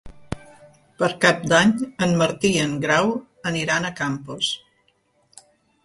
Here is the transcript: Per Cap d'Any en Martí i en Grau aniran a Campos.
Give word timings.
Per 1.01 1.09
Cap 1.25 1.43
d'Any 1.51 1.75
en 2.07 2.17
Martí 2.23 2.53
i 2.55 2.65
en 2.65 2.75
Grau 2.87 3.15
aniran 3.53 3.87
a 3.87 3.95
Campos. 4.05 4.53